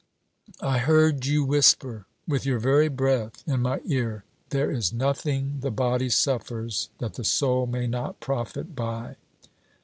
I 0.63 0.79
heard 0.79 1.27
you 1.27 1.43
whisper; 1.43 2.07
with 2.27 2.43
your 2.43 2.57
very 2.57 2.87
breath 2.87 3.43
in 3.45 3.61
my 3.61 3.81
ear: 3.85 4.23
"There 4.49 4.71
is 4.71 4.91
nothing 4.91 5.59
the 5.59 5.69
body 5.69 6.09
suffers 6.09 6.89
that 6.97 7.13
the 7.13 7.23
soul 7.23 7.67
may 7.67 7.85
not 7.85 8.19
profit 8.19 8.73
by." 8.75 9.17